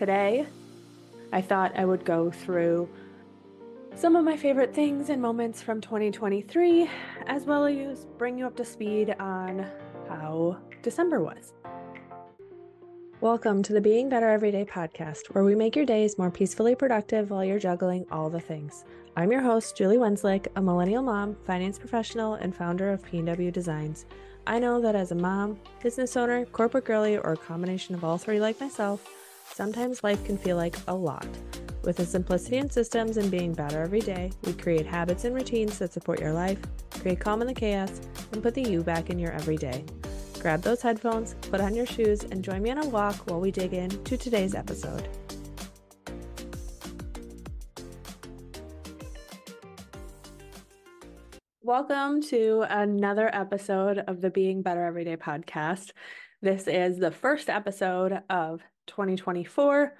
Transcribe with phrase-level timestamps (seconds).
[0.00, 0.46] Today,
[1.30, 2.88] I thought I would go through
[3.94, 6.88] some of my favorite things and moments from 2023,
[7.26, 9.66] as well as bring you up to speed on
[10.08, 11.52] how December was.
[13.20, 17.28] Welcome to the Being Better Everyday podcast, where we make your days more peacefully productive
[17.28, 18.86] while you're juggling all the things.
[19.18, 24.06] I'm your host, Julie Wenslick, a millennial mom, finance professional, and founder of P&W Designs.
[24.46, 28.16] I know that as a mom, business owner, corporate girly, or a combination of all
[28.16, 29.06] three like myself,
[29.54, 31.26] sometimes life can feel like a lot.
[31.82, 35.78] With the simplicity in systems and being better every day, we create habits and routines
[35.78, 36.58] that support your life,
[37.00, 38.00] create calm in the chaos,
[38.32, 39.84] and put the you back in your everyday.
[40.40, 43.50] Grab those headphones, put on your shoes, and join me on a walk while we
[43.50, 45.08] dig in to today's episode.
[51.62, 55.92] Welcome to another episode of the Being Better Everyday podcast.
[56.42, 59.94] This is the first episode of 2024,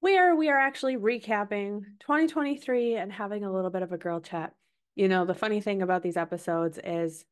[0.00, 4.54] where we are actually recapping 2023 and having a little bit of a girl chat.
[4.96, 7.24] You know, the funny thing about these episodes is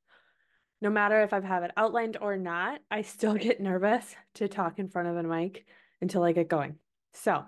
[0.81, 4.79] no matter if I have it outlined or not, I still get nervous to talk
[4.79, 5.67] in front of a mic
[6.01, 6.77] until I get going.
[7.15, 7.45] So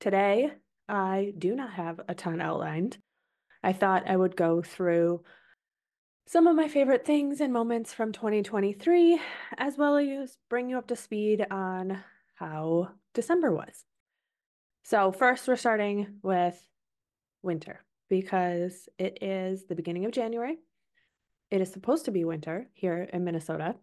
[0.00, 0.52] today,
[0.88, 2.96] I do not have a ton outlined.
[3.62, 5.22] I thought I would go through
[6.28, 9.18] some of my favorite things and moments from 2023,
[9.56, 11.98] as well as bring you up to speed on
[12.34, 13.84] how December was.
[14.82, 16.62] So, first, we're starting with
[17.42, 20.58] winter because it is the beginning of January.
[21.50, 23.76] It is supposed to be winter here in Minnesota.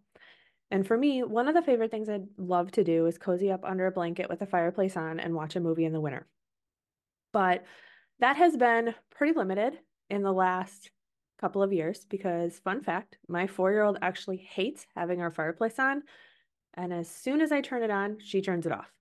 [0.69, 3.65] And for me, one of the favorite things I'd love to do is cozy up
[3.65, 6.27] under a blanket with a fireplace on and watch a movie in the winter.
[7.33, 7.63] But
[8.19, 9.79] that has been pretty limited
[10.11, 10.91] in the last
[11.45, 15.79] couple of years because, fun fact, my four year old actually hates having our fireplace
[15.79, 16.01] on
[16.75, 18.91] and as soon as I turn it on, she turns it off.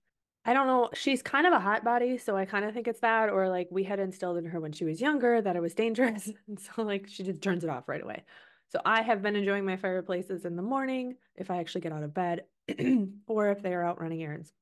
[0.45, 0.91] I don't know.
[0.95, 3.69] She's kind of a hot body, so I kind of think it's that, or like
[3.71, 6.31] we had instilled in her when she was younger that it was dangerous.
[6.49, 8.25] And so, like, she just turns it off right away.
[8.69, 12.03] So, I have been enjoying my fireplaces in the morning if I actually get out
[12.03, 12.45] of bed
[13.27, 14.53] or if they are out running errands.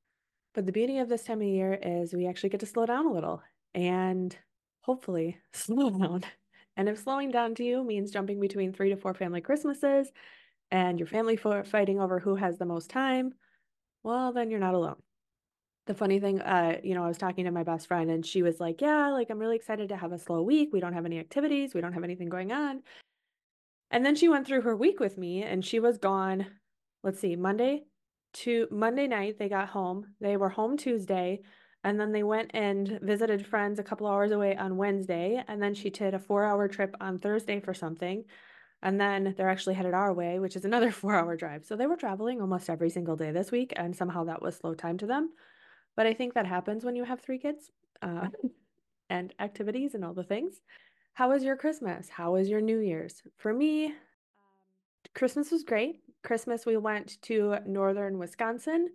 [0.55, 3.06] But the beauty of this time of year is we actually get to slow down
[3.06, 3.43] a little
[3.75, 4.37] and
[4.83, 6.25] hopefully slow down.
[6.77, 10.10] And if slowing down to you means jumping between three to four family Christmases
[10.71, 13.34] and your family fighting over who has the most time,
[14.03, 14.97] well, then you're not alone.
[15.87, 18.43] The funny thing, uh, you know, I was talking to my best friend and she
[18.43, 20.71] was like, Yeah, like I'm really excited to have a slow week.
[20.72, 22.82] We don't have any activities, we don't have anything going on.
[23.91, 26.47] And then she went through her week with me and she was gone,
[27.03, 27.82] let's see, Monday
[28.32, 30.15] to Monday night, they got home.
[30.21, 31.41] They were home Tuesday.
[31.84, 35.43] And then they went and visited friends a couple hours away on Wednesday.
[35.48, 38.25] And then she did a four hour trip on Thursday for something.
[38.82, 41.65] And then they're actually headed our way, which is another four hour drive.
[41.65, 44.75] So they were traveling almost every single day this week, and somehow that was slow
[44.75, 45.31] time to them.
[45.97, 47.70] But I think that happens when you have three kids
[48.00, 48.28] uh,
[49.10, 50.60] and activities and all the things.
[51.14, 52.09] How was your Christmas?
[52.09, 53.22] How was your New Year's?
[53.37, 53.93] For me, um,
[55.14, 56.00] Christmas was great.
[56.22, 58.88] Christmas, we went to northern Wisconsin,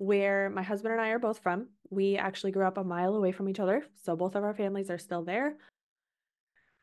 [0.00, 1.68] where my husband and I are both from.
[1.90, 3.84] We actually grew up a mile away from each other.
[4.02, 5.56] So both of our families are still there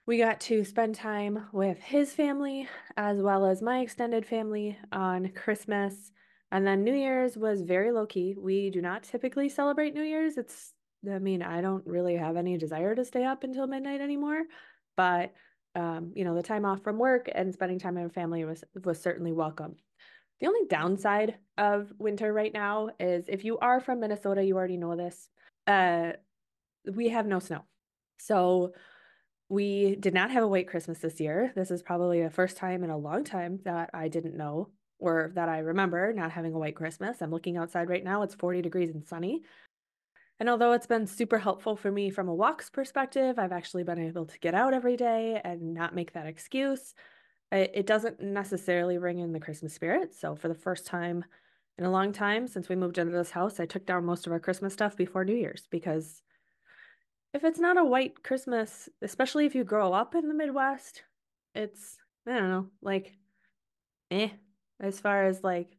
[0.07, 5.27] we got to spend time with his family as well as my extended family on
[5.35, 6.13] Christmas.
[6.49, 8.33] And then New Year's was very low key.
[8.39, 10.37] We do not typically celebrate New Year's.
[10.37, 10.73] It's,
[11.11, 14.43] I mean, I don't really have any desire to stay up until midnight anymore.
[14.95, 15.33] But,
[15.75, 19.01] um, you know, the time off from work and spending time with family was, was
[19.01, 19.75] certainly welcome.
[20.39, 24.77] The only downside of winter right now is if you are from Minnesota, you already
[24.77, 25.29] know this.
[25.65, 26.13] Uh,
[26.85, 27.65] we have no snow.
[28.19, 28.73] So,
[29.49, 31.53] we did not have a white Christmas this year.
[31.55, 35.31] This is probably the first time in a long time that I didn't know or
[35.35, 37.21] that I remember not having a white Christmas.
[37.21, 39.43] I'm looking outside right now, it's 40 degrees and sunny.
[40.39, 43.99] And although it's been super helpful for me from a walks perspective, I've actually been
[43.99, 46.93] able to get out every day and not make that excuse.
[47.51, 50.13] It, doesn't necessarily bring in the Christmas spirit.
[50.13, 51.23] So, for the first time
[51.77, 54.33] in a long time since we moved into this house, I took down most of
[54.33, 56.21] our Christmas stuff before New Year's because
[57.33, 61.03] if it's not a white Christmas, especially if you grow up in the Midwest,
[61.55, 63.17] it's I don't know, like
[64.11, 64.29] eh
[64.79, 65.69] as far as like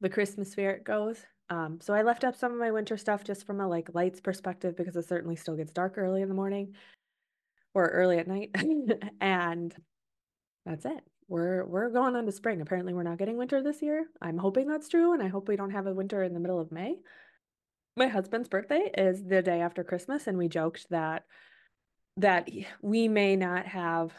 [0.00, 1.24] the Christmas spirit goes.
[1.50, 4.20] Um, so I left up some of my winter stuff just from a like lights
[4.20, 6.74] perspective because it certainly still gets dark early in the morning
[7.74, 8.54] or early at night.
[9.20, 9.74] and
[10.64, 11.02] that's it.
[11.28, 12.60] We're we're going on to spring.
[12.60, 14.06] Apparently we're not getting winter this year.
[14.20, 16.60] I'm hoping that's true and I hope we don't have a winter in the middle
[16.60, 16.96] of May
[17.96, 21.24] my husband's birthday is the day after Christmas, and we joked that
[22.18, 22.48] that
[22.82, 24.12] we may not have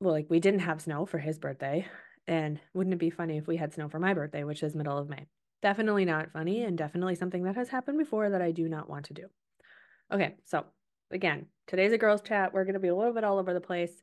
[0.00, 1.86] well, like we didn't have snow for his birthday,
[2.26, 4.98] and wouldn't it be funny if we had snow for my birthday, which is middle
[4.98, 5.26] of May?
[5.62, 9.06] Definitely not funny and definitely something that has happened before that I do not want
[9.06, 9.26] to do.
[10.12, 10.66] Okay, so
[11.10, 12.52] again, today's a girls' chat.
[12.52, 14.02] We're going to be a little bit all over the place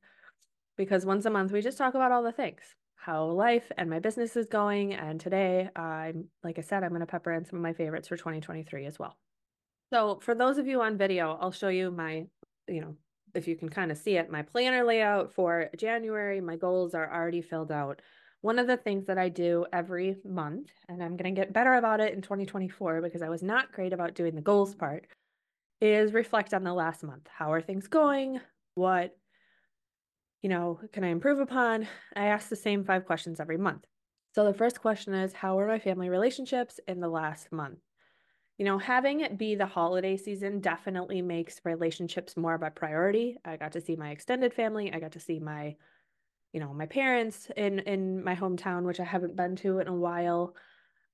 [0.81, 2.63] because once a month we just talk about all the things
[3.01, 4.93] how life and my business is going.
[4.93, 8.07] And today, I'm like I said, I'm going to pepper in some of my favorites
[8.07, 9.17] for 2023 as well.
[9.91, 12.25] So, for those of you on video, I'll show you my,
[12.67, 12.95] you know,
[13.33, 16.41] if you can kind of see it, my planner layout for January.
[16.41, 18.01] My goals are already filled out.
[18.41, 21.73] One of the things that I do every month, and I'm going to get better
[21.75, 25.07] about it in 2024 because I was not great about doing the goals part,
[25.79, 27.27] is reflect on the last month.
[27.33, 28.39] How are things going?
[28.75, 29.17] What,
[30.41, 31.87] you know, can I improve upon?
[32.15, 33.85] I ask the same five questions every month.
[34.33, 37.79] So the first question is How were my family relationships in the last month?
[38.57, 43.37] You know, having it be the holiday season definitely makes relationships more of a priority.
[43.43, 44.93] I got to see my extended family.
[44.93, 45.75] I got to see my,
[46.53, 49.95] you know, my parents in in my hometown, which I haven't been to in a
[49.95, 50.55] while.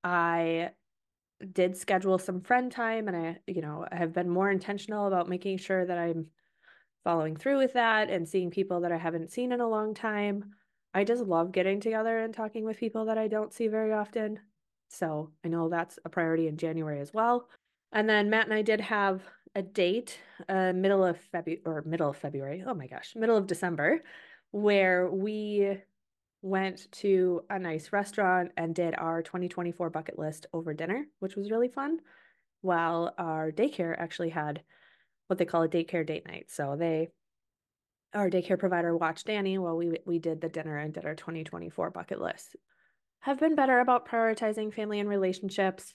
[0.04, 0.72] I
[1.54, 5.58] did schedule some friend time and I, you know, have been more intentional about making
[5.58, 6.28] sure that I'm
[7.07, 10.51] following through with that and seeing people that I haven't seen in a long time.
[10.94, 14.42] I just love getting together and talking with people that I don't see very often.
[14.89, 17.48] So I know that's a priority in January as well.
[17.94, 19.21] And then Matt and I did have
[19.56, 20.19] a date,
[20.50, 22.65] uh, middle of February or middle of February.
[22.68, 24.04] Oh my gosh, middle of December,
[24.51, 25.77] where we
[26.42, 31.51] went to a nice restaurant and did our 2024 bucket list over dinner, which was
[31.51, 32.00] really fun.
[32.59, 34.62] While our daycare actually had
[35.28, 36.46] what they call a daycare date night.
[36.50, 37.10] So they
[38.14, 41.92] our daycare provider watched Danny while we we did the dinner and did our 2024
[41.92, 42.56] bucket list.
[43.20, 45.94] Have been better about prioritizing family and relationships.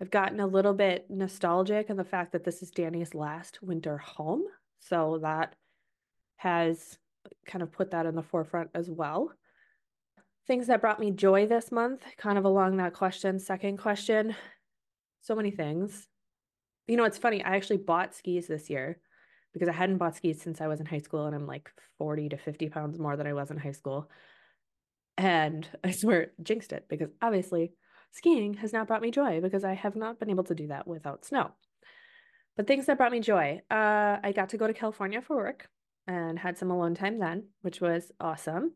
[0.00, 3.98] I've gotten a little bit nostalgic in the fact that this is Danny's last winter
[3.98, 4.44] home.
[4.78, 5.54] So that
[6.36, 6.98] has
[7.46, 9.32] kind of put that in the forefront as well.
[10.46, 14.36] Things that brought me joy this month, kind of along that question, second question.
[15.20, 16.08] So many things.
[16.88, 17.44] You know, it's funny.
[17.44, 18.98] I actually bought skis this year
[19.52, 22.30] because I hadn't bought skis since I was in high school and I'm like 40
[22.30, 24.10] to 50 pounds more than I was in high school.
[25.16, 27.72] And I swear, jinxed it because obviously
[28.12, 30.86] skiing has not brought me joy because I have not been able to do that
[30.86, 31.52] without snow.
[32.56, 35.68] But things that brought me joy, uh, I got to go to California for work
[36.08, 38.72] and had some alone time then, which was awesome.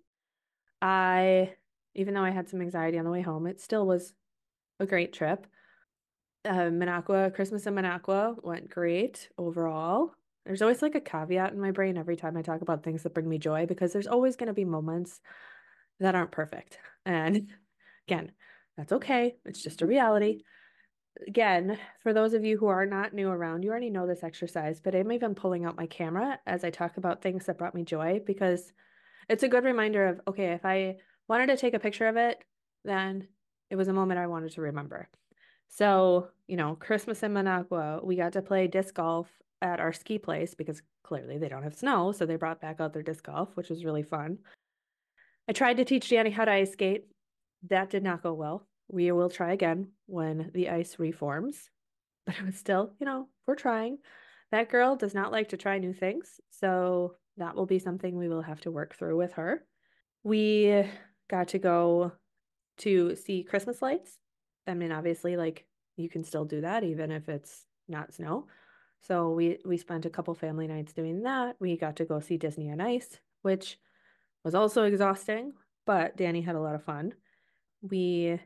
[0.81, 1.55] I
[1.95, 4.15] even though I had some anxiety on the way home, it still was
[4.81, 5.47] a great trip.
[6.45, 10.13] Uh, Christmas in Minocqua went great overall.
[10.45, 13.15] There's always like a caveat in my brain every time I talk about things that
[13.15, 15.21] bring me joy because there's always going to be moments
[16.01, 16.79] that aren't perfect.
[17.07, 17.49] And
[18.09, 18.33] again,
[18.77, 19.37] that's okay.
[19.45, 20.43] It's just a reality.
[21.29, 24.81] Again, for those of you who are not new around, you already know this exercise,
[24.81, 27.85] but I'm even pulling out my camera as I talk about things that brought me
[27.85, 28.73] joy because
[29.29, 30.97] it's a good reminder of okay, if I
[31.29, 32.43] wanted to take a picture of it,
[32.85, 33.29] then
[33.71, 35.09] it was a moment I wanted to remember.
[35.73, 39.31] So, you know, Christmas in Minocqua, we got to play disc golf
[39.63, 42.13] at our ski place because clearly they don't have snow.
[42.13, 44.37] So they brought back out their disc golf, which was really fun.
[45.49, 47.07] I tried to teach Danny how to ice skate.
[47.71, 48.67] That did not go well.
[48.89, 51.71] We will try again when the ice reforms.
[52.27, 53.99] But it was still, you know, we're trying.
[54.53, 56.41] That girl does not like to try new things.
[56.51, 59.65] So that will be something we will have to work through with her.
[60.23, 60.85] We
[61.29, 62.13] got to go
[62.79, 64.19] to see Christmas lights.
[64.67, 65.65] I mean, obviously, like
[65.97, 68.47] you can still do that even if it's not snow.
[69.03, 71.57] So we we spent a couple family nights doing that.
[71.61, 73.79] We got to go see Disney on Ice, which
[74.45, 75.53] was also exhausting,
[75.87, 77.15] but Danny had a lot of fun.
[77.83, 78.39] We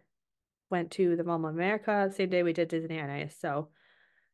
[0.71, 3.37] went to the Mall of America same day we did Disney on Ice.
[3.39, 3.69] So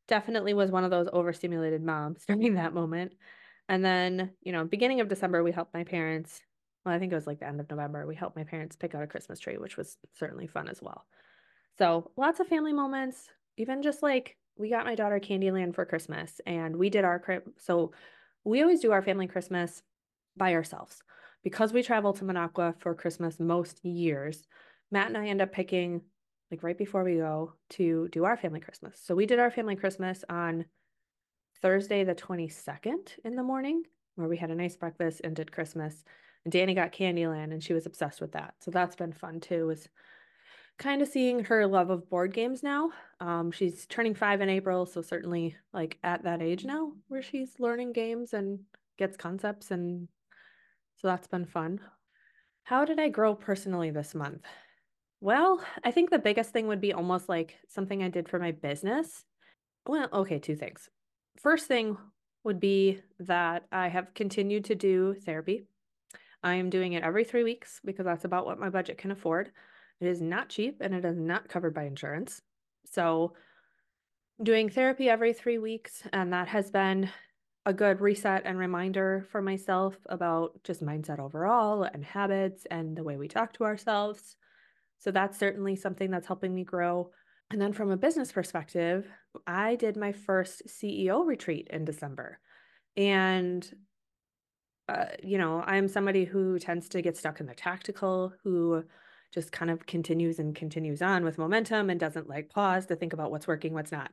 [0.08, 3.12] definitely was one of those overstimulated moms during that moment.
[3.68, 6.42] And then, you know, beginning of December, we helped my parents
[6.84, 8.94] well, I think it was like the end of November, we helped my parents pick
[8.94, 11.06] out a Christmas tree, which was certainly fun as well.
[11.78, 16.40] So lots of family moments, even just like we got my daughter Candyland for Christmas
[16.46, 17.22] and we did our,
[17.58, 17.92] so
[18.44, 19.82] we always do our family Christmas
[20.36, 21.02] by ourselves
[21.42, 24.46] because we travel to Minocqua for Christmas most years.
[24.90, 26.02] Matt and I end up picking
[26.50, 29.00] like right before we go to do our family Christmas.
[29.02, 30.66] So we did our family Christmas on
[31.62, 33.84] Thursday, the 22nd in the morning,
[34.16, 36.04] where we had a nice breakfast and did Christmas.
[36.44, 38.54] And Danny got Candyland and she was obsessed with that.
[38.60, 39.88] So that's been fun too, is
[40.78, 42.90] kind of seeing her love of board games now.
[43.20, 47.60] Um, she's turning five in April, so certainly like at that age now where she's
[47.60, 48.60] learning games and
[48.98, 50.08] gets concepts and
[50.96, 51.80] so that's been fun.
[52.64, 54.46] How did I grow personally this month?
[55.20, 58.52] Well, I think the biggest thing would be almost like something I did for my
[58.52, 59.24] business.
[59.86, 60.88] Well, okay, two things.
[61.40, 61.96] First thing
[62.44, 65.64] would be that I have continued to do therapy.
[66.42, 69.52] I am doing it every three weeks because that's about what my budget can afford.
[70.02, 72.42] It is not cheap and it is not covered by insurance.
[72.86, 73.34] So,
[74.42, 77.08] doing therapy every three weeks, and that has been
[77.66, 83.04] a good reset and reminder for myself about just mindset overall and habits and the
[83.04, 84.34] way we talk to ourselves.
[84.98, 87.12] So, that's certainly something that's helping me grow.
[87.52, 89.06] And then from a business perspective,
[89.46, 92.40] I did my first CEO retreat in December.
[92.96, 93.72] And
[94.88, 98.82] uh, you know, I'm somebody who tends to get stuck in the tactical, who
[99.32, 103.12] just kind of continues and continues on with momentum and doesn't like pause to think
[103.12, 104.10] about what's working, what's not.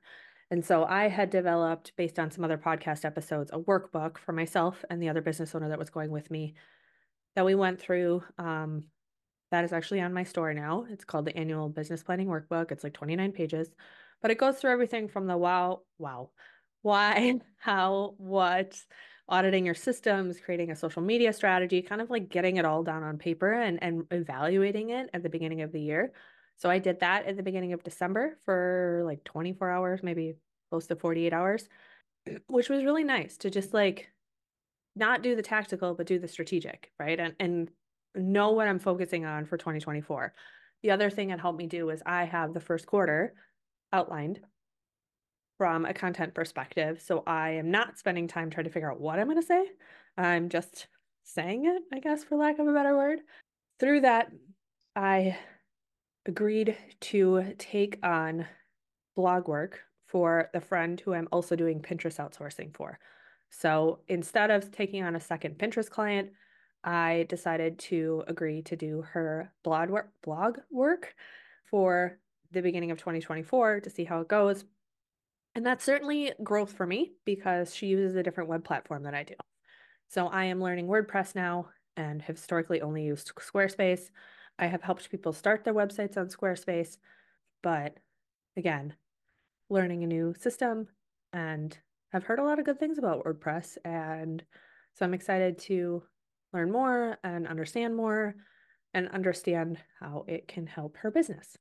[0.52, 4.84] And so I had developed, based on some other podcast episodes, a workbook for myself
[4.90, 6.56] and the other business owner that was going with me
[7.36, 8.24] that we went through.
[8.38, 8.84] Um,
[9.52, 10.86] that is actually on my store now.
[10.90, 12.72] It's called the Annual Business Planning Workbook.
[12.72, 13.70] It's like 29 pages,
[14.22, 16.32] but it goes through everything from the wow, wow,
[16.82, 18.80] why, how, what,
[19.30, 23.04] auditing your systems, creating a social media strategy, kind of like getting it all down
[23.04, 26.12] on paper and, and evaluating it at the beginning of the year.
[26.58, 30.36] So I did that at the beginning of December for like 24 hours, maybe
[30.70, 31.70] close to 48 hours,
[32.48, 34.10] which was really nice to just like
[34.96, 37.20] not do the tactical, but do the strategic, right?
[37.20, 37.70] And and
[38.16, 40.34] know what I'm focusing on for 2024.
[40.82, 43.34] The other thing it helped me do was I have the first quarter
[43.94, 44.40] outlined
[45.60, 47.02] from a content perspective.
[47.06, 49.66] So I am not spending time trying to figure out what I'm going to say.
[50.18, 50.88] I'm just
[51.26, 53.20] saying it, I guess, for lack of a better word.
[53.78, 54.32] Through that,
[54.96, 55.38] I
[56.26, 58.48] agreed to take on
[59.18, 62.98] blog work for the friend who I'm also doing Pinterest outsourcing for.
[63.50, 66.30] So instead of taking on a second Pinterest client,
[66.86, 71.14] I decided to agree to do her blog work, blog work
[71.70, 72.18] for
[72.52, 74.64] the beginning of 2024 to see how it goes.
[75.60, 79.24] And that's certainly growth for me because she uses a different web platform than I
[79.24, 79.34] do.
[80.08, 84.10] So I am learning WordPress now and have historically only used Squarespace.
[84.58, 86.96] I have helped people start their websites on Squarespace,
[87.62, 87.98] but
[88.56, 88.94] again,
[89.70, 90.88] learning a new system
[91.34, 91.78] and
[92.14, 93.78] I've heard a lot of good things about WordPress.
[93.84, 94.42] And
[94.94, 96.04] so I'm excited to
[96.54, 98.34] learn more and understand more
[98.94, 101.58] and understand how it can help her business.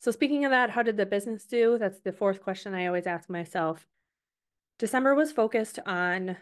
[0.00, 1.76] So, speaking of that, how did the business do?
[1.78, 3.86] That's the fourth question I always ask myself.
[4.78, 6.36] December was focused on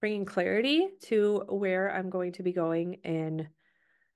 [0.00, 3.48] bringing clarity to where I'm going to be going in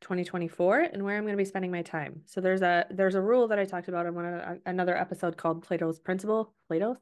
[0.01, 2.23] 2024 and where I'm going to be spending my time.
[2.27, 4.97] So there's a there's a rule that I talked about in one of, uh, another
[4.97, 6.97] episode called Plato's principle, Plato's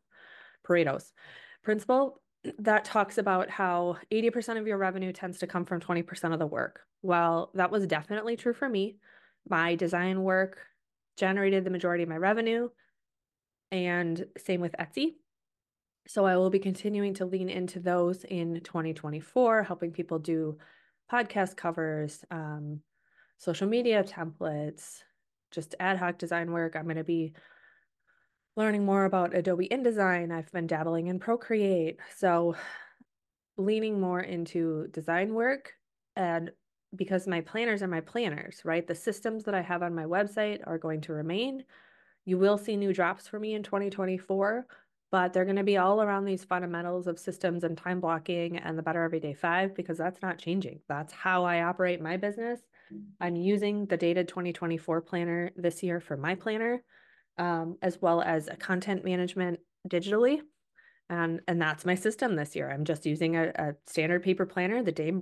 [0.66, 1.12] Pareto's
[1.62, 2.20] principle
[2.58, 6.46] that talks about how 80% of your revenue tends to come from 20% of the
[6.46, 6.80] work.
[7.02, 8.96] Well, that was definitely true for me.
[9.48, 10.58] My design work
[11.16, 12.68] generated the majority of my revenue
[13.72, 15.14] and same with Etsy.
[16.06, 20.58] So I will be continuing to lean into those in 2024, helping people do
[21.12, 22.80] podcast covers, um,
[23.38, 25.02] social media templates,
[25.50, 26.74] just ad hoc design work.
[26.74, 27.34] I'm going to be
[28.56, 30.32] learning more about Adobe InDesign.
[30.32, 31.98] I've been dabbling in Procreate.
[32.16, 32.56] So
[33.56, 35.72] leaning more into design work
[36.16, 36.50] and
[36.94, 38.86] because my planners are my planners, right?
[38.86, 41.64] The systems that I have on my website are going to remain.
[42.24, 44.66] You will see new drops for me in 2024,
[45.10, 48.76] but they're going to be all around these fundamentals of systems and time blocking and
[48.76, 50.80] the Better Everyday Five because that's not changing.
[50.88, 52.60] That's how I operate my business.
[53.20, 56.82] I'm using the dated 2024 planner this year for my planner,
[57.38, 60.40] um, as well as a content management digitally.
[61.08, 62.70] And, and that's my system this year.
[62.70, 65.12] I'm just using a, a standard paper planner, the day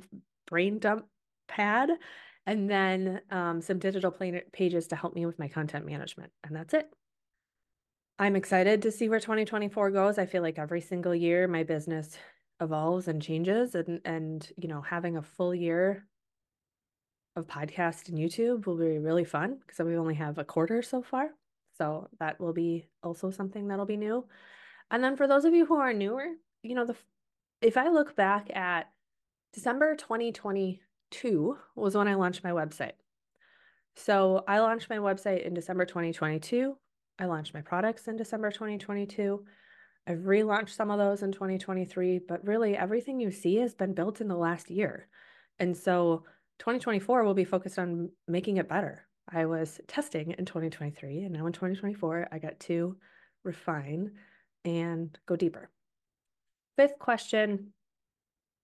[0.46, 1.06] brain dump
[1.48, 1.90] pad,
[2.46, 4.14] and then um, some digital
[4.52, 6.32] pages to help me with my content management.
[6.44, 6.88] And that's it.
[8.18, 10.18] I'm excited to see where 2024 goes.
[10.18, 12.16] I feel like every single year my business
[12.60, 16.04] evolves and changes and and you know having a full year
[17.36, 21.02] of podcast and YouTube will be really fun because we only have a quarter so
[21.02, 21.28] far.
[21.76, 24.26] So that will be also something that'll be new.
[24.90, 26.26] And then for those of you who are newer,
[26.62, 26.96] you know, the
[27.60, 28.90] if I look back at
[29.52, 29.94] December
[31.10, 32.92] 2022 was when I launched my website.
[33.96, 36.76] So I launched my website in December 2022.
[37.18, 39.44] I launched my products in December 2022.
[40.06, 44.20] I've relaunched some of those in 2023, but really everything you see has been built
[44.20, 45.08] in the last year.
[45.58, 46.24] And so
[46.60, 49.04] 2024 will be focused on making it better.
[49.30, 52.96] I was testing in 2023, and now in 2024, I got to
[53.44, 54.12] refine
[54.64, 55.68] and go deeper.
[56.76, 57.74] Fifth question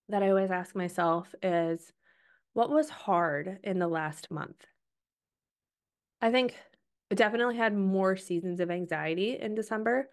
[0.08, 1.92] that I always ask myself is
[2.54, 4.66] what was hard in the last month?
[6.22, 6.56] I think
[7.10, 10.08] I definitely had more seasons of anxiety in December.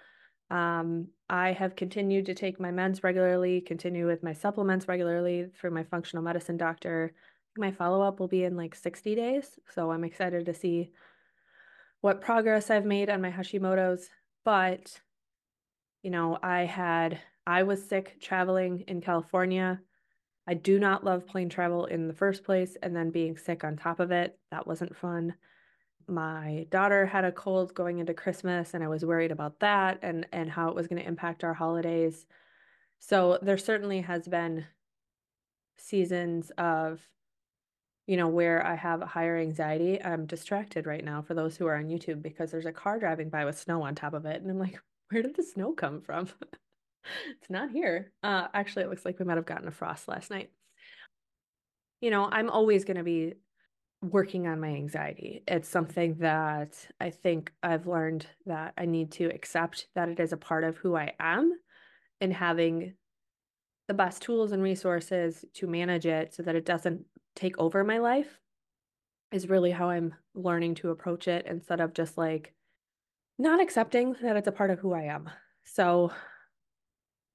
[0.49, 5.71] Um, I have continued to take my meds regularly, continue with my supplements regularly through
[5.71, 7.13] my functional medicine doctor,
[7.57, 10.91] My follow-up will be in like 60 days, so I'm excited to see
[12.01, 14.09] what progress I've made on my Hashimoto's.
[14.43, 14.99] But,
[16.01, 19.81] you know, I had, I was sick traveling in California.
[20.47, 23.75] I do not love plane travel in the first place, and then being sick on
[23.75, 25.35] top of it, that wasn't fun.
[26.07, 30.25] My daughter had a cold going into Christmas, and I was worried about that and
[30.31, 32.25] and how it was going to impact our holidays.
[32.99, 34.65] So there certainly has been
[35.77, 37.01] seasons of,
[38.07, 40.03] you know, where I have a higher anxiety.
[40.03, 43.29] I'm distracted right now for those who are on YouTube because there's a car driving
[43.29, 44.41] by with snow on top of it.
[44.41, 44.79] And I'm like,
[45.09, 46.29] where did the snow come from?
[47.39, 48.11] It's not here.
[48.23, 50.51] Uh, actually, it looks like we might have gotten a frost last night.
[51.99, 53.33] You know, I'm always going to be
[54.01, 55.43] working on my anxiety.
[55.47, 60.33] It's something that I think I've learned that I need to accept that it is
[60.33, 61.53] a part of who I am
[62.19, 62.95] and having
[63.87, 67.05] the best tools and resources to manage it so that it doesn't
[67.35, 68.39] take over my life
[69.31, 72.53] is really how I'm learning to approach it instead of just like
[73.37, 75.29] not accepting that it's a part of who I am.
[75.63, 76.11] So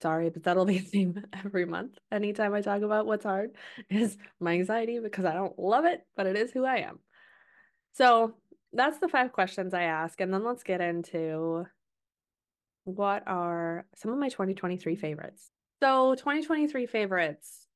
[0.03, 1.99] sorry, but that'll be the theme every month.
[2.11, 3.51] Anytime I talk about what's hard
[3.91, 6.99] is my anxiety because I don't love it, but it is who I am.
[7.95, 8.35] So
[8.73, 10.21] that's the five questions I ask.
[10.21, 11.67] And then let's get into
[12.85, 15.51] what are some of my 2023 favorites.
[15.83, 17.67] So 2023 favorites.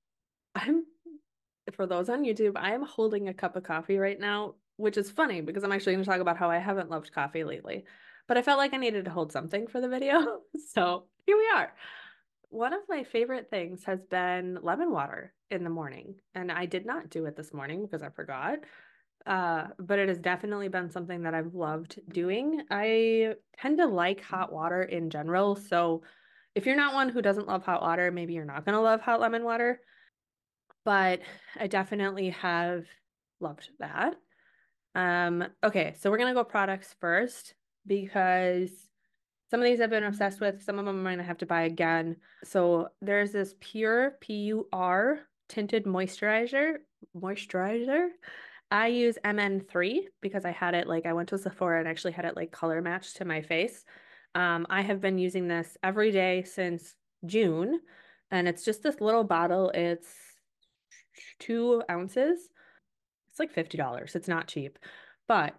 [0.54, 0.84] I'm
[1.72, 5.10] for those on YouTube, I am holding a cup of coffee right now, which is
[5.10, 7.84] funny because I'm actually going to talk about how I haven't loved coffee lately.
[8.26, 10.40] But I felt like I needed to hold something for the video.
[10.72, 11.72] So here we are.
[12.50, 16.16] One of my favorite things has been lemon water in the morning.
[16.35, 18.59] And I did not do it this morning because I forgot.
[19.26, 22.62] Uh, but it has definitely been something that I've loved doing.
[22.71, 25.57] I tend to like hot water in general.
[25.57, 26.02] So
[26.54, 29.00] if you're not one who doesn't love hot water, maybe you're not going to love
[29.00, 29.80] hot lemon water.
[30.85, 31.21] But
[31.59, 32.85] I definitely have
[33.40, 34.14] loved that.
[34.95, 37.54] Um, okay, so we're going to go products first
[37.87, 38.71] because
[39.50, 40.62] some of these I've been obsessed with.
[40.62, 42.16] Some of them I'm going to have to buy again.
[42.45, 46.76] So there's this Pure P-U-R tinted moisturizer.
[47.17, 48.08] Moisturizer.
[48.71, 52.25] I use MN3 because I had it like I went to Sephora and actually had
[52.25, 53.84] it like color matched to my face.
[54.36, 56.95] Um, I have been using this every day since
[57.26, 57.80] June,
[58.30, 59.71] and it's just this little bottle.
[59.71, 60.08] It's
[61.41, 62.49] two ounces.
[63.30, 64.15] It's like $50.
[64.15, 64.78] It's not cheap,
[65.26, 65.56] but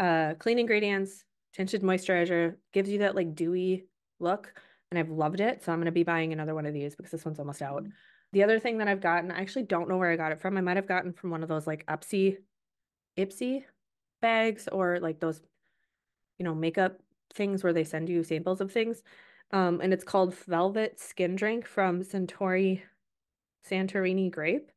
[0.00, 3.86] uh, clean ingredients, tinted moisturizer gives you that like dewy
[4.20, 4.52] look,
[4.90, 5.62] and I've loved it.
[5.62, 7.84] So I'm going to be buying another one of these because this one's almost out.
[8.32, 10.56] The other thing that I've gotten, I actually don't know where I got it from.
[10.56, 12.38] I might have gotten from one of those like Ipsy,
[13.16, 13.64] Ipsy
[14.20, 15.40] bags or like those,
[16.38, 16.98] you know, makeup
[17.32, 19.02] things where they send you samples of things.
[19.52, 22.82] Um, and it's called Velvet Skin Drink from Suntory
[23.70, 24.70] Santorini Grape.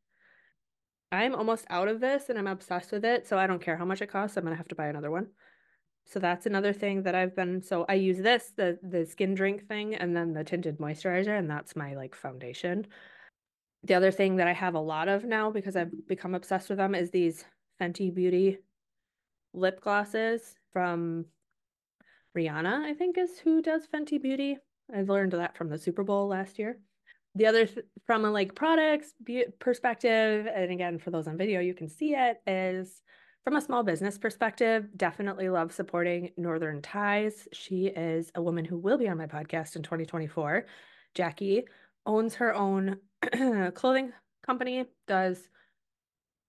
[1.12, 3.86] I'm almost out of this and I'm obsessed with it, so I don't care how
[3.86, 4.38] much it costs.
[4.38, 5.28] I'm gonna have to buy another one.
[6.08, 9.68] So that's another thing that I've been so I use this, the the skin drink
[9.68, 12.88] thing, and then the tinted moisturizer, and that's my like foundation.
[13.84, 16.78] The other thing that I have a lot of now because I've become obsessed with
[16.78, 17.44] them is these
[17.80, 18.58] Fenty Beauty
[19.54, 21.26] lip glosses from
[22.38, 24.58] Rihanna, I think is who does Fenty Beauty.
[24.96, 26.80] I learned that from the Super Bowl last year.
[27.36, 29.14] The other th from a like products
[29.60, 33.02] perspective, and again for those on video, you can see it is
[33.48, 37.48] from a small business perspective, definitely love supporting Northern Ties.
[37.54, 40.66] She is a woman who will be on my podcast in 2024.
[41.16, 41.64] Jackie
[42.06, 42.98] owns her own
[43.74, 44.12] clothing
[44.46, 45.48] company, does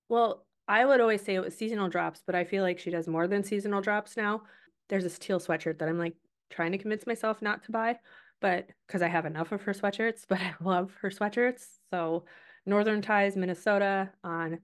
[0.08, 3.06] well, I would always say it was seasonal drops, but I feel like she does
[3.06, 4.42] more than seasonal drops now.
[4.88, 6.16] There's this teal sweatshirt that I'm like
[6.50, 8.00] trying to convince myself not to buy,
[8.40, 11.64] but because I have enough of her sweatshirts, but I love her sweatshirts.
[11.92, 12.24] So
[12.66, 14.58] Northern Ties, Minnesota on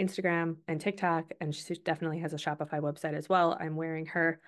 [0.00, 3.56] Instagram and TikTok, and she definitely has a Shopify website as well.
[3.60, 4.40] I'm wearing her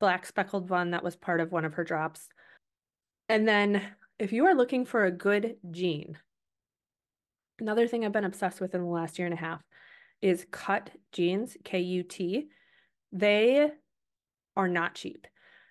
[0.00, 2.28] black speckled one that was part of one of her drops.
[3.28, 3.82] And then
[4.18, 6.18] if you are looking for a good jean,
[7.60, 9.62] another thing I've been obsessed with in the last year and a half
[10.20, 12.48] is KUT jeans, K U T.
[13.12, 13.70] They
[14.56, 15.26] are not cheap.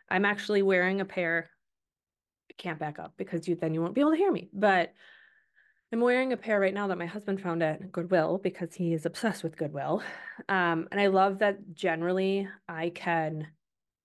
[0.10, 1.50] I'm actually wearing a pair.
[2.58, 4.50] Can't back up because you then you won't be able to hear me.
[4.54, 4.94] But
[5.94, 9.06] I'm wearing a pair right now that my husband found at Goodwill because he is
[9.06, 10.02] obsessed with Goodwill.
[10.48, 13.48] Um, and I love that generally I can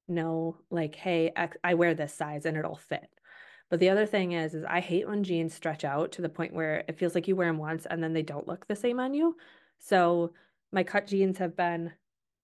[0.09, 3.09] know like, hey, I wear this size and it'll fit.
[3.71, 6.55] But the other thing is, is I hate when jeans stretch out to the point
[6.55, 9.01] where it feels like you wear them once and then they don't look the same
[9.01, 9.37] on you.
[9.79, 10.33] So
[10.73, 11.93] my KUT jeans have been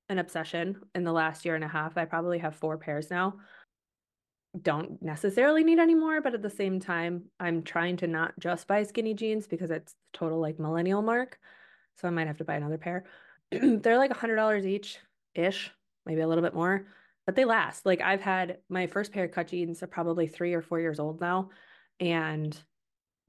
[0.08, 1.96] an obsession in the last year and a half.
[1.96, 3.34] I probably have four pairs now.
[4.60, 8.82] Don't necessarily need anymore, but at the same time, I'm trying to not just buy
[8.82, 11.38] skinny jeans because it's total like millennial mark.
[11.96, 13.04] so I might have to buy another pair.
[13.50, 14.98] They're like $100 each
[15.34, 15.70] ish,
[16.04, 16.86] maybe a little bit more,
[17.24, 17.86] but they last.
[17.86, 21.00] Like I've had my first pair of KUT jeans are probably three or four years
[21.00, 21.50] old now
[21.98, 22.56] and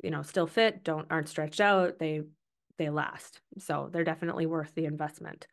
[0.04, 1.98] you know, still fit, don't aren't stretched out.
[1.98, 2.22] They
[2.78, 3.42] they last.
[3.58, 5.48] So they're definitely worth the investment.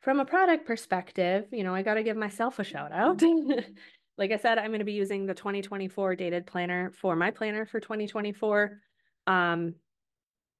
[0.00, 3.22] From a product perspective, you know, I got to give myself a shout out.
[4.20, 7.64] like I said, I'm going to be using the 2024 dated planner for my planner
[7.64, 8.78] for 2024
[9.26, 9.74] um,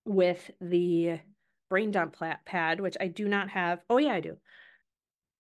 [0.07, 1.21] with the
[1.69, 3.81] brain dump pad, which I do not have.
[3.91, 4.39] Oh, yeah, I do.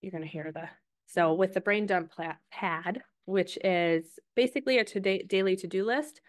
[0.02, 0.68] You're going to hear the.
[1.06, 2.12] So with the brain dump
[2.52, 4.04] pad, which is
[4.36, 6.20] basically a to daily to-do list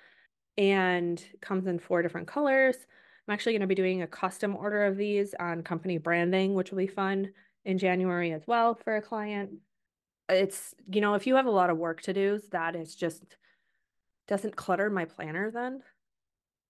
[0.58, 2.78] and comes in four different colors.
[3.28, 6.72] I'm actually going to be doing a custom order of these on company branding, which
[6.72, 7.32] will be fun
[7.66, 9.52] in January as well for a client.
[10.32, 13.24] It's, you know, if you have a lot of work to do, that is just
[14.28, 15.82] doesn't clutter my planner then,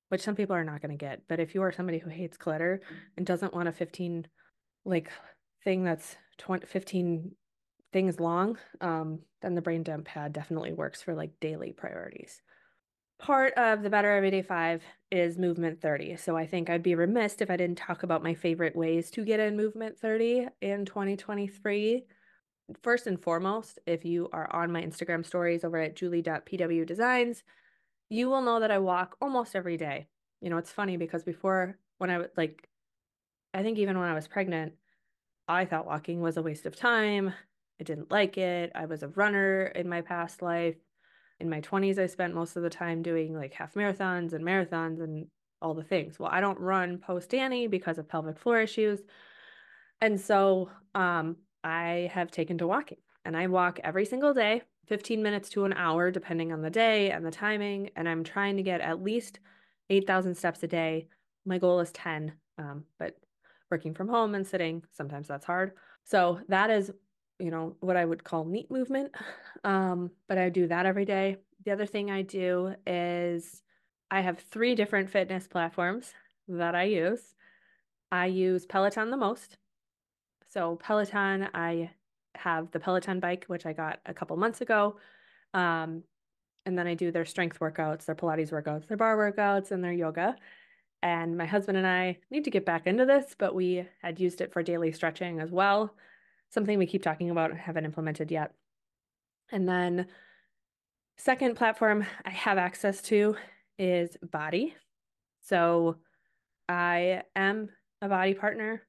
[0.10, 1.21] which some people are not going to get.
[1.28, 2.82] But if you are somebody who hates clutter
[3.17, 4.28] and doesn't want a 15
[4.84, 5.12] like
[5.63, 7.32] thing that's 20, 15
[7.93, 12.41] things long, um, then the brain dump pad definitely works for like daily priorities
[13.21, 16.17] part of the Better Everyday Five is Movement 30.
[16.17, 19.24] So I think I'd be remiss if I didn't talk about my favorite ways to
[19.24, 22.04] get in Movement 30 in 2023.
[22.81, 27.43] First and foremost, if you are on my Instagram stories over at julie.pwdesigns,
[28.10, 30.07] you will know that I walk almost every day.
[30.41, 32.67] You know, it's funny because before, when I was like,
[33.53, 34.73] I think even when I was pregnant,
[35.47, 37.34] I thought walking was a waste of time.
[37.79, 38.71] I didn't like it.
[38.75, 40.75] I was a runner in my past life
[41.41, 45.01] in my 20s, I spent most of the time doing like half marathons and marathons
[45.01, 45.25] and
[45.62, 46.19] all the things.
[46.19, 49.01] Well, I don't run post Danny because of pelvic floor issues.
[49.99, 55.21] And so um, I have taken to walking and I walk every single day, 15
[55.21, 57.89] minutes to an hour, depending on the day and the timing.
[57.95, 59.39] And I'm trying to get at least
[59.89, 61.08] 8,000 steps a day.
[61.45, 63.17] My goal is 10, um, but
[63.69, 65.74] working from home and sitting, sometimes that's hard.
[66.04, 66.91] So that is
[67.41, 69.13] you know, what I would call NEAT movement.
[69.63, 71.38] Um, but I do that every day.
[71.65, 73.62] The other thing I do is
[74.10, 76.15] I have three different fitness platforms
[76.47, 77.21] that I use.
[78.12, 79.58] I use Peloton the most.
[80.53, 81.91] So, Peloton, I
[82.35, 84.97] have the Peloton bike, which I got a couple months ago.
[85.53, 86.03] Um,
[86.65, 89.93] and then I do their strength workouts, their Pilates workouts, their barre workouts, and their
[89.93, 90.35] yoga.
[91.01, 94.41] And my husband and I need to get back into this, but we had used
[94.41, 95.95] it for daily stretching as well
[96.51, 98.53] something we keep talking about and haven't implemented yet.
[99.51, 100.07] And then
[101.17, 103.35] second platform I have access to
[103.79, 104.73] is BODi.
[105.41, 105.97] So
[106.69, 107.69] I am
[108.01, 108.83] a BODi partner,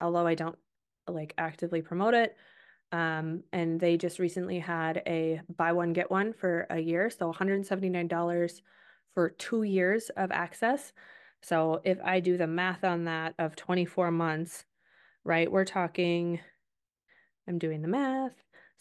[0.00, 0.58] although I don't
[1.08, 2.36] like actively promote it.
[2.92, 7.10] Um, and they just recently had a buy one, get one for a year.
[7.10, 8.60] So $179
[9.14, 10.92] for two years of access.
[11.42, 14.64] So if I do the math on that of 24 months,
[15.24, 16.40] right, we're talking
[17.48, 18.32] I'm doing the math,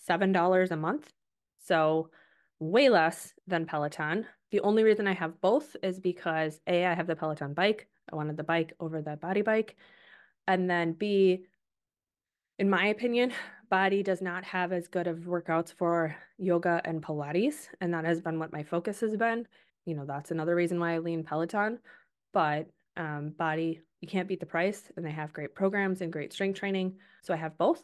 [0.09, 1.11] $7 a month.
[1.59, 2.09] So
[2.59, 4.25] way less than Peloton.
[4.51, 7.87] The only reason I have both is because A, I have the Peloton bike.
[8.11, 9.75] I wanted the bike over the BODi bike.
[10.47, 11.45] And then B,
[12.57, 13.33] in my opinion,
[13.71, 17.67] BODi does not have as good of workouts for yoga and Pilates.
[17.81, 19.47] And that has been what my focus has been.
[19.85, 21.79] You know, that's another reason why I lean Peloton.
[22.33, 24.83] But um, BODi, you can't beat the price.
[24.95, 26.95] And they have great programs and great strength training.
[27.23, 27.83] So I have both.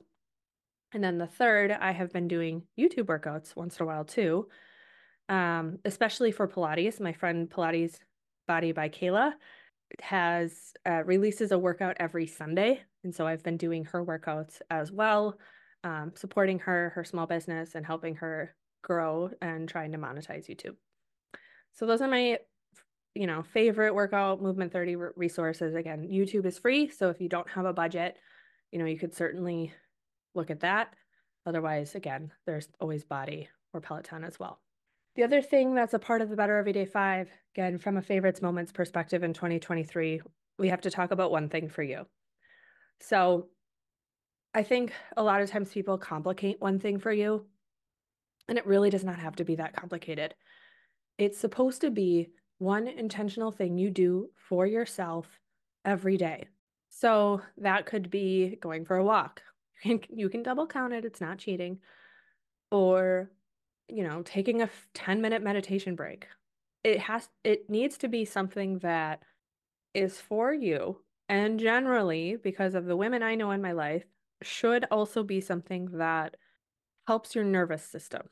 [0.93, 4.47] And then the third, I have been doing YouTube workouts once in a while too,
[5.29, 6.99] um, especially for Pilates.
[6.99, 7.95] My friend Pilates
[8.47, 9.33] Body by Kayla
[10.01, 14.91] has uh, releases a workout every Sunday, and so I've been doing her workouts as
[14.91, 15.37] well,
[15.83, 20.75] um, supporting her, her small business, and helping her grow and trying to monetize YouTube.
[21.73, 22.39] So those are my
[23.13, 27.49] you know favorite workout movement 30 resources again youtube is free so if you don't
[27.49, 28.15] have a budget
[28.71, 29.73] you know you could certainly
[30.35, 30.93] look at that.
[31.45, 34.59] Otherwise, again, there's always BODi or Peloton as well.
[35.15, 38.41] The other thing that's a part of the Better Everyday Five, again, from a favorites
[38.41, 40.21] moments perspective in 2023,
[40.57, 42.05] we have to talk about one thing for you.
[43.01, 43.47] So
[44.53, 47.45] I think a lot of times people complicate one thing for you,
[48.47, 50.35] and it really does not have to be that complicated.
[51.17, 55.39] It's supposed to be one intentional thing you do for yourself
[55.83, 56.47] every day.
[56.89, 59.41] So that could be going for a walk,
[59.83, 61.79] you can double count it, it's not cheating.
[62.69, 63.31] Or,
[63.87, 66.27] you know, taking a 10 minute meditation break.
[66.83, 69.21] It has, it needs to be something that
[69.93, 70.97] is for you.
[71.31, 74.03] And generally, because of the women I know in my life,
[74.41, 76.35] should also be something that
[77.07, 78.23] helps your nervous system.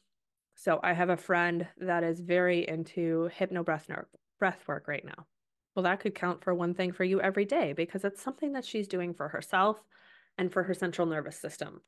[0.55, 3.89] So I have a friend that is very into hypno breath,
[4.37, 5.27] breath work right now.
[5.73, 8.65] Well, that could count for one thing for you every day because it's something that
[8.65, 9.77] she's doing for herself
[10.37, 11.79] and for her central nervous system.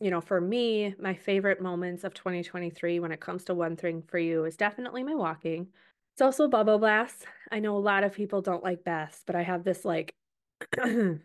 [0.00, 4.02] You know, for me, my favorite moments of 2023 when it comes to one thing
[4.02, 5.68] for you is definitely my walking.
[6.14, 7.24] It's also bubble baths.
[7.52, 10.12] I know a lot of people don't like baths, but I have this like
[10.82, 11.18] I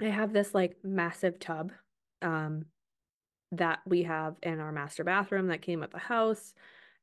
[0.00, 1.72] have this like massive tub
[2.22, 2.66] um
[3.52, 6.54] that we have in our master bathroom that came with the house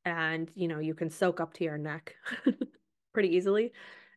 [0.05, 2.15] and you know you can soak up to your neck
[3.13, 3.71] pretty easily.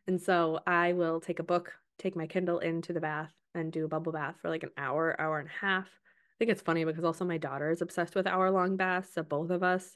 [0.07, 3.85] And so I will take a book take my Kindle into the bath and do
[3.85, 5.85] a bubble bath for like an hour hour and a half.
[5.85, 9.23] I think it's funny because also my daughter is obsessed with hour long baths so
[9.23, 9.95] both of us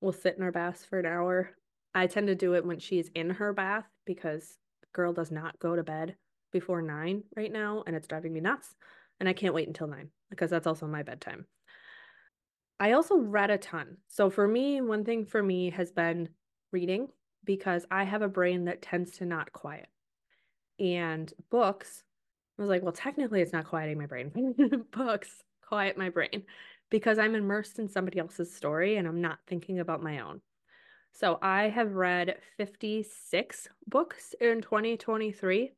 [0.00, 1.50] will sit in our baths for an hour.
[1.94, 4.56] I tend to do it when she's in her bath because
[4.92, 6.16] girl does not go to bed
[6.52, 8.74] before nine right now and it's driving me nuts
[9.18, 11.46] and I can't wait until nine because that's also my bedtime.
[12.80, 13.98] I also read a ton.
[14.08, 16.30] So for me, one thing for me has been
[16.72, 17.08] reading
[17.44, 19.88] because I have a brain that tends to not quiet.
[20.78, 22.04] And books,
[22.58, 24.32] I was like, well, technically it's not quieting my brain.
[24.92, 26.44] books quiet my brain
[26.90, 30.40] because I'm immersed in somebody else's story and I'm not thinking about my own.
[31.12, 35.64] So I have read 56 books in 2023.
[35.64, 35.68] I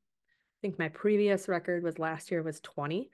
[0.61, 3.11] think my previous record was last year was 20.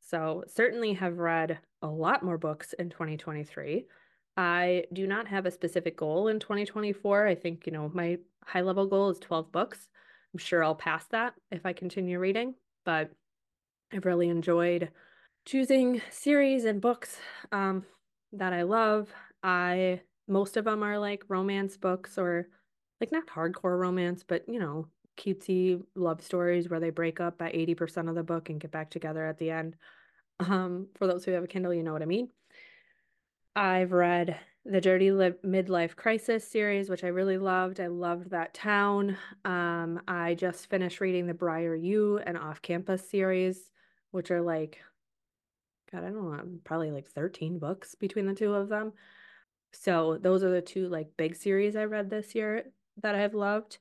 [0.00, 3.86] So certainly have read a lot more books in 2023.
[4.36, 7.26] I do not have a specific goal in 2024.
[7.26, 9.88] I think, you know, my high level goal is 12 books.
[10.32, 12.54] I'm sure I'll pass that if I continue reading,
[12.84, 13.10] but
[13.92, 14.90] I've really enjoyed
[15.44, 17.18] choosing series and books
[17.50, 17.84] um,
[18.32, 19.12] that I love.
[19.42, 20.00] I
[20.32, 22.48] most of them are like romance books or
[23.00, 27.50] like not hardcore romance, but you know, cutesy love stories where they break up by
[27.50, 29.76] 80% of the book and get back together at the end.
[30.40, 32.28] Um, for those who have a Kindle, you know what I mean.
[33.54, 37.80] I've read the Dirty Li- Midlife Crisis series, which I really loved.
[37.80, 39.16] I loved that town.
[39.44, 43.70] Um, I just finished reading the Briar U and Off Campus series,
[44.10, 44.78] which are like,
[45.90, 48.92] God, I don't know, probably like 13 books between the two of them.
[49.72, 52.64] So those are the two like big series I read this year
[53.02, 53.78] that I've loved.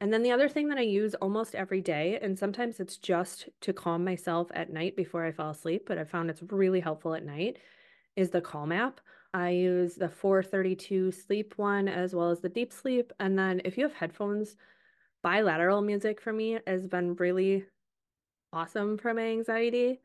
[0.00, 3.48] And then the other thing that I use almost every day, and sometimes it's just
[3.62, 7.14] to calm myself at night before I fall asleep, but I found it's really helpful
[7.14, 7.58] at night,
[8.14, 9.00] is the Calm app.
[9.34, 13.12] I use the 432 sleep one as well as the deep sleep.
[13.18, 14.56] And then if you have headphones,
[15.22, 17.64] bilateral music for me has been really
[18.52, 20.00] awesome for my anxiety.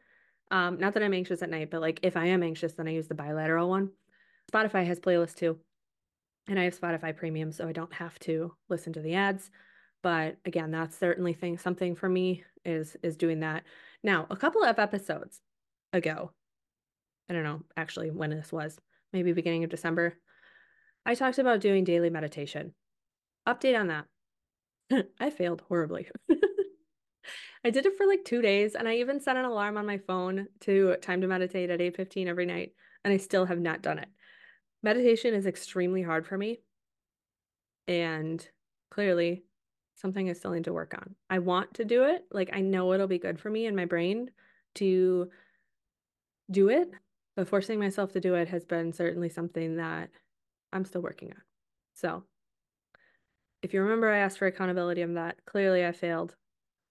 [0.52, 2.91] Um, not that I'm anxious at night, but like if I am anxious, then I
[2.91, 3.91] use the bilateral one.
[4.51, 5.58] Spotify has playlists too.
[6.47, 9.49] And I have Spotify Premium, so I don't have to listen to the ads.
[10.01, 13.63] But again, that's certainly thing something for me is is doing that.
[14.03, 15.39] Now, a couple of episodes
[15.93, 16.32] ago,
[17.29, 18.77] I don't know actually when this was,
[19.13, 20.17] maybe beginning of December,
[21.06, 22.73] I talked about doing daily meditation.
[23.47, 25.06] Update on that.
[25.19, 26.10] I failed horribly.
[27.65, 29.97] I did it for like two days, and I even set an alarm on my
[29.97, 32.73] phone to time to meditate at 8:15 every night,
[33.06, 34.10] and I still have not done it
[34.83, 36.59] meditation is extremely hard for me.
[37.87, 38.45] And
[38.91, 39.43] clearly,
[39.95, 41.15] something I still need to work on.
[41.29, 42.25] I want to do it.
[42.31, 44.29] Like, I know it'll be good for me and my brain
[44.75, 45.29] to
[46.51, 46.91] do it,
[47.35, 50.09] but forcing myself to do it has been certainly something that
[50.71, 51.41] I'm still working on.
[51.93, 52.23] So,
[53.61, 55.37] if you remember, I asked for accountability on that.
[55.45, 56.35] Clearly, I failed.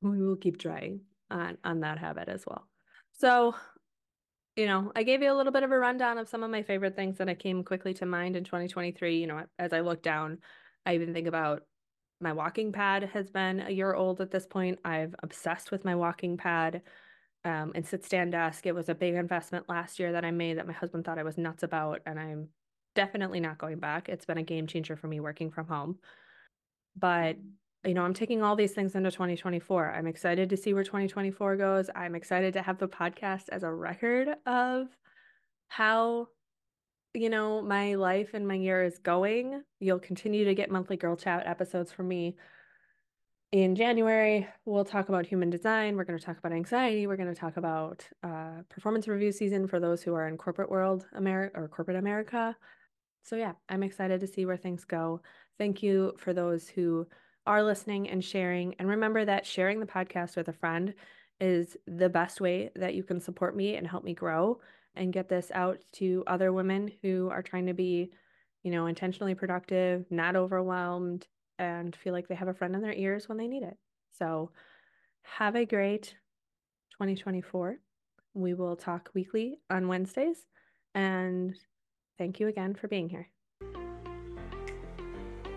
[0.01, 1.01] We will keep trying
[1.31, 2.67] on, on that habit as well.
[3.13, 3.55] So,
[4.57, 6.63] you know, I gave you a little bit of a rundown of some of my
[6.63, 9.19] favorite things that I came quickly to mind in 2023.
[9.19, 10.39] You know, as I look down,
[10.85, 11.63] I even think about
[12.21, 14.79] my walking pad has been a year old at this point.
[14.85, 16.83] I've obsessed with my walking pad
[17.45, 18.67] um, and sit stand desk.
[18.67, 21.25] It was a big investment last year that I made that my husband thought I
[21.25, 22.49] was nuts about, and I'm
[22.95, 24.09] definitely not going back.
[24.09, 25.99] It's been a game changer for me working from home.
[26.95, 27.37] But
[27.85, 29.93] you know, I'm taking all these things into 2024.
[29.93, 31.91] I'm excited to see where 2024 goes.
[31.95, 34.87] I'm excited to have the podcast as a record of
[35.69, 36.29] how,
[37.13, 39.63] you know, my life and my year is going.
[39.81, 42.37] You'll continue to get monthly girl chat episodes from me.
[43.51, 45.97] In January, we'll talk about human design.
[45.97, 47.07] We're going to talk about anxiety.
[47.07, 50.71] We're going to talk about uh, performance review season for those who are in corporate
[50.71, 52.57] world America or corporate America.
[53.25, 55.21] So, yeah, I'm excited to see where things go.
[55.59, 57.07] Thank you for those who
[57.47, 58.75] are listening and sharing.
[58.79, 60.95] And remember that sharing the podcast with a friend
[61.41, 64.61] is the best way that you can support me and help me grow
[64.95, 68.11] and get this out to other women who are trying to be,
[68.63, 71.27] you know, intentionally productive, not overwhelmed,
[71.59, 73.77] and feel like they have a friend in their ears when they need it.
[74.19, 74.51] So,
[75.23, 76.15] have a great
[76.93, 77.79] 2024.
[78.35, 80.47] We will talk weekly on Wednesdays.
[80.95, 81.57] And
[82.19, 83.32] thank you again for being here.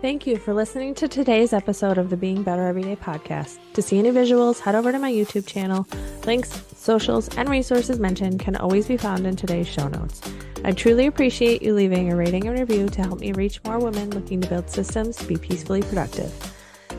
[0.02, 3.58] Thank you for listening to today's episode of the Being Better Everyday podcast.
[3.72, 5.88] To see any visuals, head over to my YouTube channel.
[6.26, 10.20] Links, socials, and resources mentioned can always be found in today's show notes.
[10.64, 14.10] I truly appreciate you leaving a rating and review to help me reach more women
[14.10, 16.30] looking to build systems to be peacefully productive.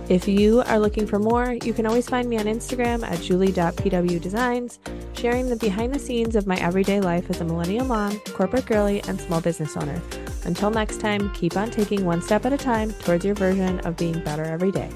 [0.09, 4.79] If you are looking for more, you can always find me on Instagram at julie.pwdesigns,
[5.17, 9.01] sharing the behind the scenes of my everyday life as a millennial mom, corporate girly,
[9.03, 10.01] and small business owner.
[10.45, 13.97] Until next time, keep on taking one step at a time towards your version of
[13.97, 14.89] being better every day.